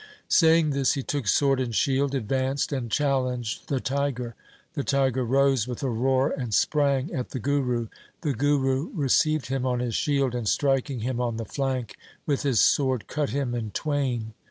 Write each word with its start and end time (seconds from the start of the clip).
Saying 0.29 0.71
this 0.71 0.93
he 0.95 1.03
took 1.03 1.27
sword 1.27 1.59
and 1.59 1.75
shield, 1.75 2.15
advanced, 2.15 2.73
and 2.73 2.89
challenged 2.89 3.69
the 3.69 3.79
tiger. 3.79 4.33
The 4.73 4.83
tiger 4.83 5.23
rose 5.23 5.67
with 5.67 5.83
a 5.83 5.91
roar 5.91 6.31
and 6.31 6.55
sprang 6.55 7.13
at 7.13 7.29
the 7.29 7.39
Guru. 7.39 7.87
The 8.21 8.33
Guru 8.33 8.89
received 8.95 9.49
him 9.49 9.63
on 9.63 9.79
his 9.79 9.93
shield 9.93 10.33
and 10.33 10.47
striking 10.47 11.01
him 11.01 11.21
on 11.21 11.37
the 11.37 11.45
flank 11.45 11.97
with 12.25 12.41
his 12.41 12.59
sword 12.59 13.05
cut 13.05 13.29
him 13.29 13.53
in 13.53 13.69
twain. 13.69 14.33